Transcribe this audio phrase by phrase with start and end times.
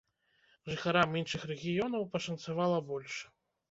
[0.71, 3.25] Жыхарам іншых рэгіёнаў пашанцавала больш.